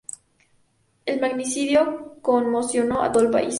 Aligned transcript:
El 1.05 1.21
magnicidio 1.21 2.15
conmocionó 2.23 3.03
a 3.03 3.11
todo 3.11 3.25
el 3.25 3.29
país. 3.29 3.49